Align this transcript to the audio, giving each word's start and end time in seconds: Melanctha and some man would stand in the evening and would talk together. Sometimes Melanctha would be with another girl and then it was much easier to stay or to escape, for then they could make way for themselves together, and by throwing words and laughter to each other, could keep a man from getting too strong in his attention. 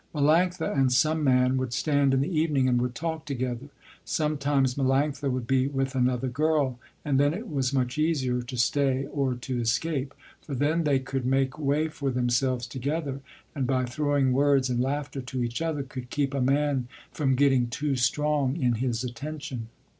Melanctha 0.15 0.75
and 0.75 0.91
some 0.91 1.23
man 1.23 1.57
would 1.57 1.73
stand 1.73 2.11
in 2.15 2.21
the 2.21 2.35
evening 2.39 2.67
and 2.67 2.81
would 2.81 2.95
talk 2.95 3.23
together. 3.23 3.67
Sometimes 4.03 4.73
Melanctha 4.73 5.29
would 5.31 5.45
be 5.45 5.67
with 5.67 5.93
another 5.93 6.27
girl 6.27 6.79
and 7.05 7.19
then 7.19 7.35
it 7.35 7.47
was 7.47 7.71
much 7.71 7.99
easier 7.99 8.41
to 8.41 8.57
stay 8.57 9.05
or 9.05 9.35
to 9.35 9.61
escape, 9.61 10.15
for 10.41 10.55
then 10.55 10.85
they 10.85 10.97
could 10.97 11.23
make 11.23 11.59
way 11.59 11.87
for 11.87 12.09
themselves 12.09 12.65
together, 12.65 13.21
and 13.53 13.67
by 13.67 13.85
throwing 13.85 14.33
words 14.33 14.71
and 14.71 14.79
laughter 14.81 15.21
to 15.21 15.43
each 15.43 15.61
other, 15.61 15.83
could 15.83 16.09
keep 16.09 16.33
a 16.33 16.41
man 16.41 16.87
from 17.11 17.35
getting 17.35 17.67
too 17.67 17.95
strong 17.95 18.57
in 18.57 18.73
his 18.81 19.03
attention. 19.03 19.67